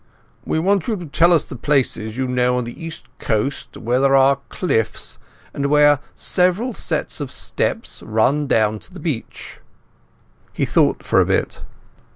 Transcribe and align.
"We 0.45 0.57
want 0.57 0.87
you 0.87 0.95
to 0.97 1.05
tell 1.05 1.31
us 1.31 1.45
the 1.45 1.55
places 1.55 2.17
you 2.17 2.25
know 2.27 2.57
on 2.57 2.63
the 2.63 2.83
East 2.85 3.05
Coast 3.19 3.77
where 3.77 3.99
there 3.99 4.15
are 4.15 4.39
cliffs, 4.49 5.19
and 5.53 5.67
where 5.67 5.99
several 6.15 6.73
sets 6.73 7.21
of 7.21 7.29
steps 7.31 8.01
run 8.01 8.47
down 8.47 8.79
to 8.79 8.91
the 8.95 8.99
beach." 8.99 9.59
He 10.53 10.65
thought 10.65 11.03
for 11.03 11.21
a 11.21 11.25
bit. 11.27 11.61